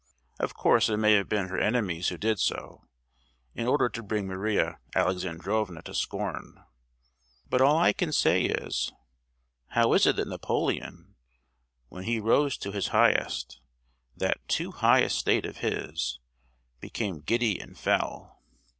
Of 0.39 0.55
course 0.55 0.89
it 0.89 0.97
may 0.97 1.13
have 1.13 1.29
been 1.29 1.49
her 1.49 1.59
enemies 1.59 2.07
who 2.07 2.17
did 2.17 2.39
so, 2.39 2.87
in 3.53 3.67
order 3.67 3.87
to 3.87 4.01
bring 4.01 4.25
Maria 4.25 4.79
Alexandrovna 4.95 5.83
to 5.83 5.93
scorn; 5.93 6.63
but 7.47 7.61
all 7.61 7.77
I 7.77 7.93
can 7.93 8.11
say 8.11 8.45
is, 8.45 8.91
How 9.67 9.93
is 9.93 10.07
it 10.07 10.15
that 10.15 10.27
Napoleon, 10.27 11.17
when 11.89 12.05
he 12.05 12.19
rose 12.19 12.57
to 12.57 12.71
his 12.71 12.87
highest, 12.87 13.61
that 14.17 14.39
too 14.47 14.71
high 14.71 15.03
estate 15.03 15.45
of 15.45 15.57
his, 15.57 16.17
became 16.79 17.19
giddy 17.19 17.59
and 17.61 17.77
fell? 17.77 18.41